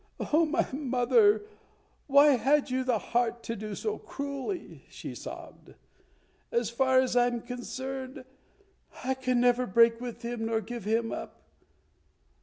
"Oh, 0.33 0.47
my 0.47 0.65
mother, 0.71 1.43
why 2.07 2.29
had 2.29 2.71
you 2.71 2.83
the 2.83 2.97
heart 2.97 3.43
to 3.43 3.55
do 3.55 3.75
so 3.75 3.99
cruelly?" 3.99 4.83
she 4.89 5.13
sobbed. 5.13 5.75
"As 6.51 6.71
far 6.71 6.99
as 6.99 7.15
I 7.15 7.27
am 7.27 7.41
concerned 7.41 8.25
I 9.03 9.13
can 9.13 9.39
never 9.39 9.67
break 9.67 10.01
with 10.01 10.23
him 10.23 10.47
nor 10.47 10.59
give 10.59 10.85
him 10.85 11.11
up. 11.11 11.43